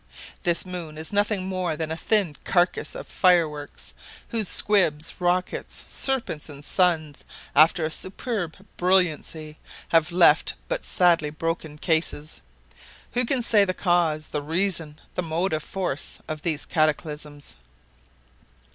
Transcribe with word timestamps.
This 0.41 0.65
moon 0.65 0.97
is 0.97 1.13
nothing 1.13 1.45
more 1.47 1.75
than 1.75 1.91
a 1.91 1.95
thin 1.95 2.35
carcase 2.43 2.95
of 2.95 3.05
fireworks, 3.05 3.93
whose 4.29 4.47
squibs, 4.47 5.13
rockets, 5.19 5.85
serpents, 5.89 6.49
and 6.49 6.65
suns, 6.65 7.23
after 7.55 7.85
a 7.85 7.91
superb 7.91 8.57
brilliancy, 8.77 9.59
have 9.89 10.11
left 10.11 10.55
but 10.67 10.85
sadly 10.85 11.29
broken 11.29 11.77
cases. 11.77 12.41
Who 13.11 13.25
can 13.25 13.43
say 13.43 13.63
the 13.63 13.75
cause, 13.75 14.29
the 14.29 14.41
reason, 14.41 14.99
the 15.13 15.21
motive 15.21 15.61
force 15.61 16.17
of 16.27 16.41
these 16.41 16.65
cataclysms?" 16.65 17.57